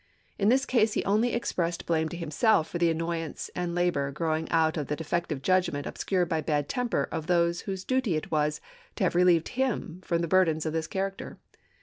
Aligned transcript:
In 0.39 0.49
this 0.49 0.65
case 0.65 0.93
he 0.93 1.05
only 1.05 1.31
expressed 1.35 1.85
blame 1.85 2.09
to 2.09 2.17
himself 2.17 2.67
for 2.67 2.79
the 2.79 2.89
annoy 2.89 3.17
ance 3.17 3.51
and 3.55 3.75
labor 3.75 4.09
growing 4.09 4.49
out 4.49 4.75
of 4.75 4.87
the 4.87 4.95
defective 4.95 5.43
judg 5.43 5.71
ment 5.71 5.85
obscured 5.85 6.27
by 6.27 6.41
bad 6.41 6.67
temper 6.67 7.07
of 7.11 7.27
those 7.27 7.61
whose 7.61 7.83
duty 7.85 8.15
it 8.15 8.31
was 8.31 8.61
to 8.95 9.03
have 9.03 9.13
relieved 9.13 9.49
him 9.49 10.01
from 10.03 10.23
burdens 10.23 10.65
of 10.65 10.73
this 10.73 10.87
character. 10.87 11.37